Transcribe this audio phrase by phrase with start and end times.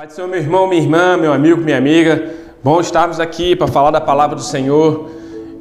[0.00, 3.66] Pai do Senhor, meu irmão, minha irmã, meu amigo, minha amiga, bom estarmos aqui para
[3.66, 5.10] falar da palavra do Senhor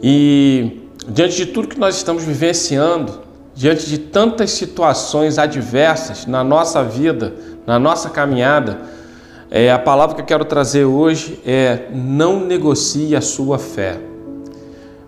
[0.01, 0.79] e
[1.09, 3.19] diante de tudo que nós estamos vivenciando,
[3.53, 7.33] diante de tantas situações adversas na nossa vida,
[7.67, 8.79] na nossa caminhada,
[9.51, 13.99] é, a palavra que eu quero trazer hoje é não negocie a sua fé.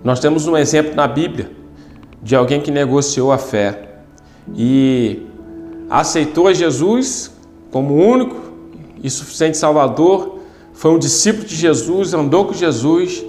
[0.03, 1.49] Nós temos um exemplo na Bíblia
[2.21, 3.93] de alguém que negociou a fé
[4.53, 5.25] e
[5.89, 7.33] aceitou Jesus
[7.71, 8.50] como único
[9.03, 10.39] e suficiente Salvador,
[10.73, 13.23] foi um discípulo de Jesus, andou com Jesus,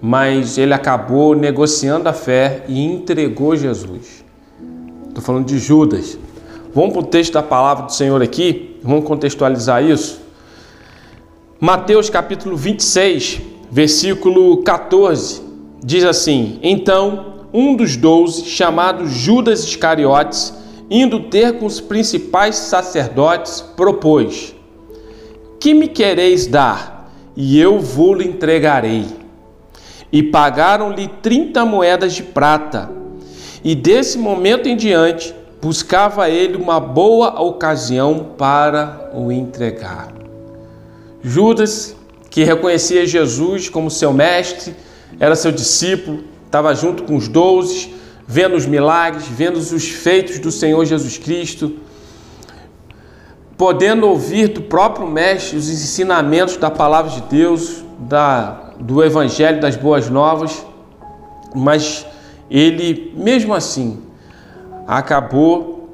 [0.00, 4.24] mas ele acabou negociando a fé e entregou Jesus.
[5.08, 6.18] Estou falando de Judas.
[6.74, 10.20] Vamos para o texto da palavra do Senhor aqui, vamos contextualizar isso.
[11.60, 15.42] Mateus capítulo 26, versículo 14,
[15.84, 20.54] diz assim: Então um dos doze, chamado Judas Iscariotes,
[20.88, 24.54] indo ter com os principais sacerdotes, propôs:
[25.60, 27.12] que me quereis dar?
[27.36, 29.04] E eu vou-lhe entregarei.
[30.10, 32.90] E pagaram-lhe trinta moedas de prata.
[33.62, 40.08] E desse momento em diante, buscava ele uma boa ocasião para o entregar.
[41.22, 41.94] Judas,
[42.30, 44.74] que reconhecia Jesus como seu mestre,
[45.20, 47.94] era seu discípulo, estava junto com os doze,
[48.26, 51.76] vendo os milagres, vendo os feitos do Senhor Jesus Cristo
[53.60, 59.76] podendo ouvir do próprio Mestre os ensinamentos da palavra de Deus, da, do Evangelho das
[59.76, 60.64] Boas Novas,
[61.54, 62.06] mas
[62.50, 64.00] ele, mesmo assim,
[64.86, 65.90] acabou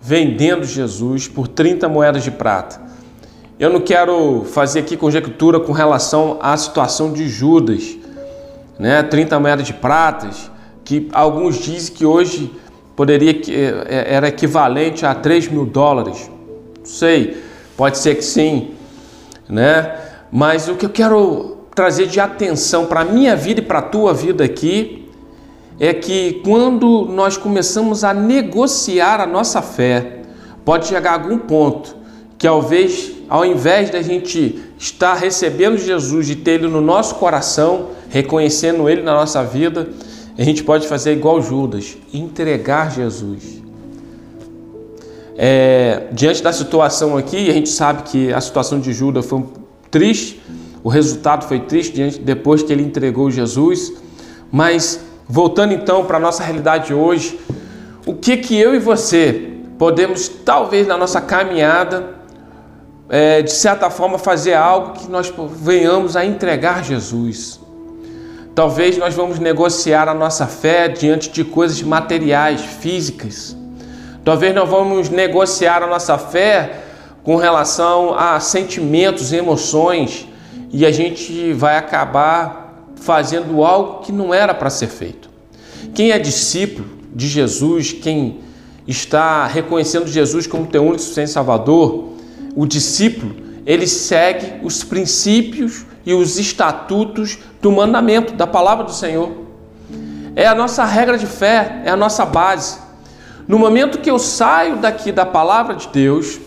[0.00, 2.80] vendendo Jesus por 30 moedas de prata.
[3.58, 7.98] Eu não quero fazer aqui conjectura com relação à situação de Judas,
[8.78, 9.02] né?
[9.02, 10.48] 30 moedas de pratas,
[10.84, 12.48] que alguns dizem que hoje
[12.94, 16.32] poderia é, é, era equivalente a 3 mil dólares.
[16.84, 17.42] Não sei,
[17.78, 18.72] pode ser que sim,
[19.48, 19.96] né?
[20.30, 23.82] Mas o que eu quero trazer de atenção para a minha vida e para a
[23.82, 25.08] tua vida aqui
[25.80, 30.20] é que quando nós começamos a negociar a nossa fé,
[30.62, 31.96] pode chegar a algum ponto
[32.36, 38.90] que talvez ao invés da gente estar recebendo Jesus e ele no nosso coração, reconhecendo
[38.90, 39.88] ele na nossa vida,
[40.36, 43.63] a gente pode fazer igual Judas, entregar Jesus.
[45.36, 49.44] É, diante da situação aqui, a gente sabe que a situação de Judas foi
[49.90, 50.40] triste,
[50.82, 53.92] o resultado foi triste diante, depois que ele entregou Jesus.
[54.50, 57.38] Mas voltando então para a nossa realidade hoje,
[58.06, 62.14] o que que eu e você podemos, talvez na nossa caminhada,
[63.08, 67.60] é, de certa forma fazer algo que nós venhamos a entregar Jesus.
[68.54, 73.56] Talvez nós vamos negociar a nossa fé diante de coisas materiais, físicas.
[74.24, 76.80] Talvez nós vamos negociar a nossa fé
[77.22, 80.26] com relação a sentimentos, emoções,
[80.72, 85.28] e a gente vai acabar fazendo algo que não era para ser feito.
[85.94, 88.40] Quem é discípulo de Jesus, quem
[88.88, 92.14] está reconhecendo Jesus como teu único suficiente Salvador,
[92.56, 93.36] o discípulo,
[93.66, 99.32] ele segue os princípios e os estatutos do mandamento, da palavra do Senhor.
[100.34, 102.83] É a nossa regra de fé, é a nossa base.
[103.46, 106.40] No momento que eu saio daqui da palavra de Deus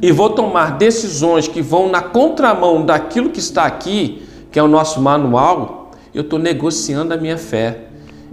[0.00, 4.22] e vou tomar decisões que vão na contramão daquilo que está aqui,
[4.52, 7.86] que é o nosso manual, eu estou negociando a minha fé.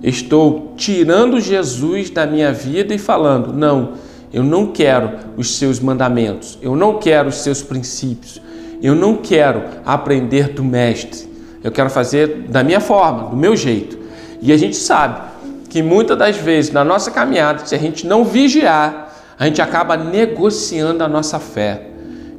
[0.04, 3.94] Estou tirando Jesus da minha vida e falando: não,
[4.31, 8.40] eu não quero os seus mandamentos, eu não quero os seus princípios,
[8.81, 11.28] eu não quero aprender do Mestre,
[11.64, 13.98] eu quero fazer da minha forma, do meu jeito.
[14.42, 15.34] E a gente sabe
[15.75, 19.97] que muitas das vezes na nossa caminhada, se a gente não vigiar, a gente acaba
[19.97, 21.88] negociando a nossa fé.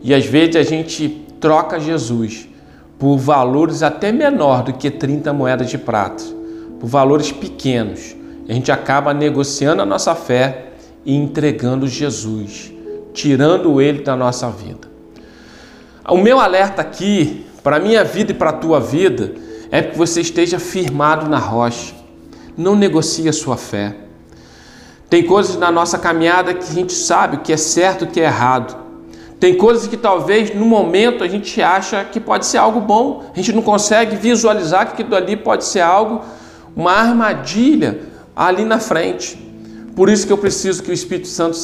[0.02, 2.48] E às vezes a gente troca Jesus
[2.98, 6.24] por valores até menor do que 30 moedas de prata,
[6.80, 8.16] por valores pequenos.
[8.48, 10.68] A gente acaba negociando a nossa fé
[11.04, 12.72] e entregando Jesus,
[13.12, 14.88] tirando ele da nossa vida.
[16.08, 19.34] O meu alerta aqui, para minha vida e para a tua vida,
[19.70, 22.05] é que você esteja firmado na rocha
[22.56, 23.94] não negocie a sua fé.
[25.08, 28.20] Tem coisas na nossa caminhada que a gente sabe o que é certo o que
[28.20, 28.76] é errado.
[29.38, 33.36] Tem coisas que talvez no momento a gente acha que pode ser algo bom, a
[33.36, 36.22] gente não consegue visualizar que aquilo ali pode ser algo,
[36.74, 38.00] uma armadilha
[38.34, 39.36] ali na frente.
[39.94, 41.58] Por isso que eu preciso que o Espírito Santo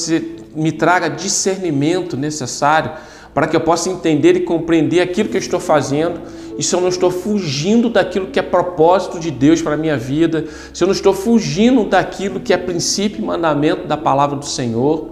[0.55, 2.93] me traga discernimento necessário
[3.35, 6.21] para que eu possa entender e compreender aquilo que eu estou fazendo
[6.59, 9.97] e se eu não estou fugindo daquilo que é propósito de Deus para a minha
[9.97, 14.45] vida, se eu não estou fugindo daquilo que é princípio e mandamento da palavra do
[14.45, 15.11] Senhor.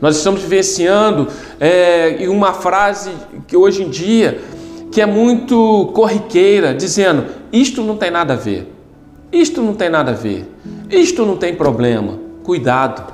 [0.00, 1.28] Nós estamos vivenciando
[1.60, 3.12] é, uma frase
[3.46, 4.40] que hoje em dia
[4.90, 8.70] que é muito corriqueira, dizendo: isto não tem nada a ver,
[9.32, 10.46] isto não tem nada a ver,
[10.90, 12.18] isto não tem problema.
[12.42, 13.12] Cuidado,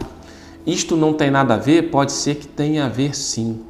[0.66, 3.67] isto não tem nada a ver, pode ser que tenha a ver sim.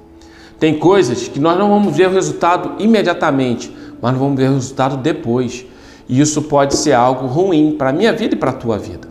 [0.59, 4.97] Tem coisas que nós não vamos ver o resultado imediatamente, mas vamos ver o resultado
[4.97, 5.65] depois.
[6.09, 9.09] E isso pode ser algo ruim para a minha vida e para a tua vida.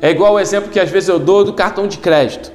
[0.00, 2.52] É igual o exemplo que às vezes eu dou do cartão de crédito.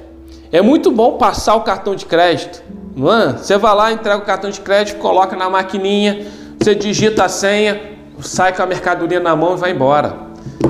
[0.52, 2.62] É muito bom passar o cartão de crédito,
[2.94, 3.32] não é?
[3.34, 6.26] Você vai lá, entrega o cartão de crédito, coloca na maquininha,
[6.58, 7.80] você digita a senha,
[8.20, 10.16] sai com a mercadoria na mão e vai embora.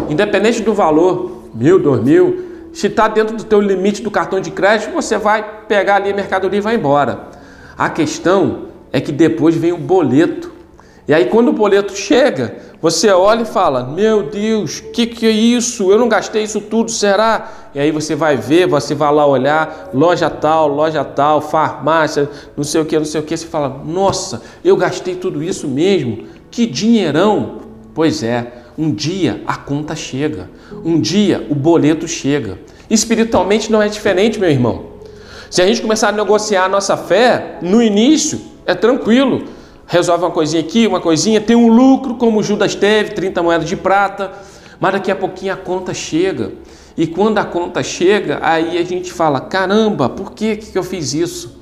[0.08, 4.50] Independente do valor, mil, dois mil, se está dentro do teu limite do cartão de
[4.50, 7.29] crédito, você vai pegar ali a mercadoria e vai embora.
[7.80, 10.52] A questão é que depois vem o boleto.
[11.08, 15.30] E aí quando o boleto chega, você olha e fala: Meu Deus, que que é
[15.30, 15.90] isso?
[15.90, 17.70] Eu não gastei isso tudo, será?
[17.74, 22.64] E aí você vai ver, você vai lá olhar, loja tal, loja tal, farmácia, não
[22.64, 23.34] sei o que, não sei o que.
[23.34, 26.24] Você fala: Nossa, eu gastei tudo isso mesmo?
[26.50, 27.60] Que dinheirão!
[27.94, 30.50] Pois é, um dia a conta chega,
[30.84, 32.58] um dia o boleto chega.
[32.90, 34.89] Espiritualmente não é diferente, meu irmão.
[35.50, 39.44] Se a gente começar a negociar a nossa fé, no início é tranquilo
[39.90, 43.76] resolve uma coisinha aqui, uma coisinha, tem um lucro, como Judas teve, 30 moedas de
[43.76, 44.30] prata,
[44.78, 46.52] mas daqui a pouquinho a conta chega.
[46.96, 51.12] E quando a conta chega, aí a gente fala: caramba, por que, que eu fiz
[51.12, 51.60] isso?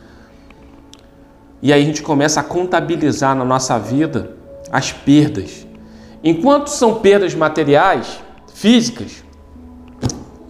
[1.63, 4.37] E aí a gente começa a contabilizar na nossa vida
[4.71, 5.67] as perdas.
[6.23, 8.21] Enquanto são perdas materiais,
[8.53, 9.25] físicas,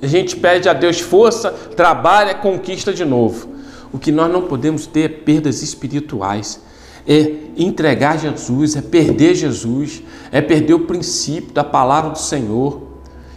[0.01, 3.49] a gente pede a Deus força, trabalha, conquista de novo.
[3.93, 6.61] O que nós não podemos ter é perdas espirituais
[7.09, 12.83] é entregar Jesus, é perder Jesus, é perder o princípio da palavra do Senhor.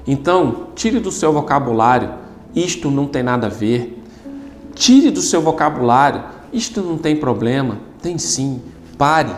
[0.05, 2.09] Então, tire do seu vocabulário,
[2.53, 3.97] isto não tem nada a ver.
[4.75, 6.21] Tire do seu vocabulário,
[6.51, 7.79] isto não tem problema.
[8.01, 8.61] Tem sim.
[8.97, 9.31] Pare,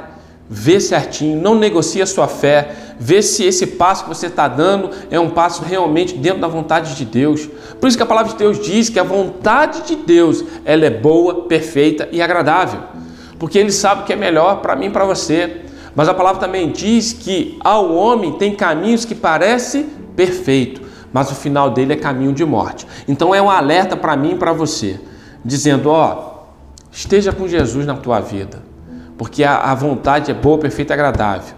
[0.50, 4.90] vê certinho, não negocie a sua fé, vê se esse passo que você está dando
[5.10, 7.50] é um passo realmente dentro da vontade de Deus.
[7.80, 10.90] Por isso que a palavra de Deus diz que a vontade de Deus ela é
[10.90, 12.94] boa, perfeita e agradável
[13.44, 15.63] porque ele sabe o que é melhor para mim e para você.
[15.94, 19.84] Mas a palavra também diz que ao homem tem caminhos que parecem
[20.16, 20.81] perfeito,
[21.12, 22.88] mas o final dele é caminho de morte.
[23.06, 24.98] Então é um alerta para mim e para você,
[25.44, 26.46] dizendo: ó,
[26.89, 28.63] esteja com Jesus na tua vida,
[29.18, 31.54] porque a, a vontade é boa, perfeita e agradável.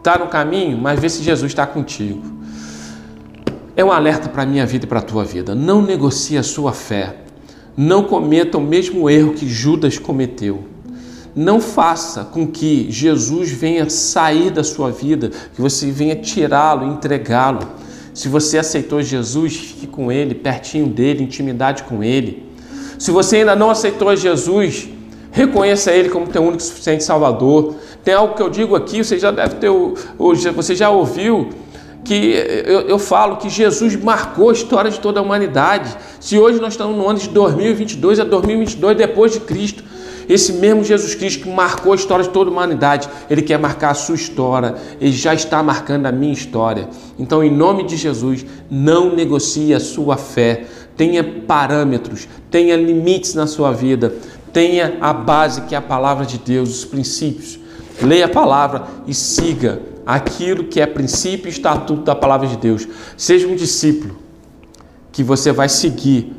[0.00, 2.22] Está no caminho, mas vê se Jesus está contigo.
[3.76, 5.54] É um alerta para a minha vida e para a tua vida.
[5.54, 7.16] Não negocie a sua fé.
[7.76, 10.64] Não cometa o mesmo erro que Judas cometeu.
[11.36, 17.60] Não faça com que Jesus venha sair da sua vida, que você venha tirá-lo, entregá-lo.
[18.14, 22.50] Se você aceitou Jesus, fique com Ele, pertinho dele, intimidade com Ele.
[22.98, 24.88] Se você ainda não aceitou Jesus,
[25.30, 27.76] reconheça Ele como teu único e suficiente Salvador.
[28.04, 29.70] Tem algo que eu digo aqui, você já deve ter,
[30.54, 31.50] você já ouviu,
[32.04, 32.14] que
[32.66, 35.94] eu, eu, falo que Jesus marcou a história de toda a humanidade.
[36.18, 39.84] Se hoje nós estamos no ano de 2022, é 2022 depois de Cristo.
[40.28, 43.90] Esse mesmo Jesus Cristo que marcou a história de toda a humanidade, ele quer marcar
[43.90, 46.88] a sua história, ele já está marcando a minha história.
[47.18, 50.66] Então, em nome de Jesus, não negocie a sua fé.
[50.96, 54.14] Tenha parâmetros, tenha limites na sua vida,
[54.52, 57.58] tenha a base que é a palavra de Deus, os princípios.
[58.02, 62.88] Leia a palavra e siga aquilo que é princípio e estatuto da palavra de Deus.
[63.16, 64.16] Seja um discípulo
[65.12, 66.32] que você vai seguir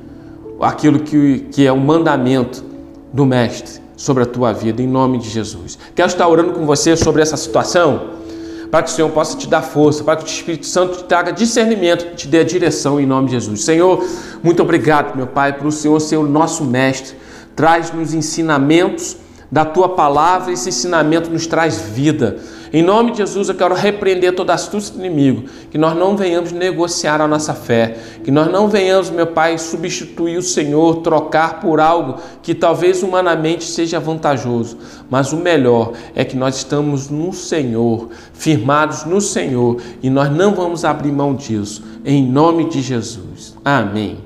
[0.60, 2.64] aquilo que, que é o mandamento
[3.12, 5.78] do Mestre sobre a tua vida, em nome de Jesus.
[5.94, 8.22] Quero estar orando com você sobre essa situação,
[8.70, 11.32] para que o Senhor possa te dar força, para que o Espírito Santo te traga
[11.32, 13.64] discernimento, te dê a direção em nome de Jesus.
[13.64, 14.04] Senhor,
[14.42, 17.16] muito obrigado, meu Pai, por o Senhor ser o nosso Mestre.
[17.56, 19.18] Traz-nos ensinamentos
[19.52, 22.38] da tua palavra, esse ensinamento nos traz vida.
[22.74, 26.54] Em nome de Jesus, eu quero repreender toda astúcia do inimigo, que nós não venhamos
[26.54, 31.82] negociar a nossa fé, que nós não venhamos, meu Pai, substituir o Senhor, trocar por
[31.82, 34.78] algo que talvez humanamente seja vantajoso,
[35.10, 40.56] mas o melhor é que nós estamos no Senhor, firmados no Senhor, e nós não
[40.56, 43.54] vamos abrir mão disso, em nome de Jesus.
[43.66, 44.18] Amém.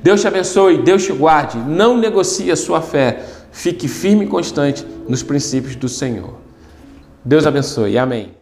[0.00, 3.20] Deus te abençoe, Deus te guarde, não negocie a sua fé,
[3.52, 6.34] fique firme e constante nos princípios do Senhor.
[7.24, 7.98] Deus abençoe.
[7.98, 8.39] Amém.